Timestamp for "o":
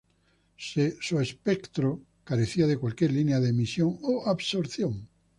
4.01-4.27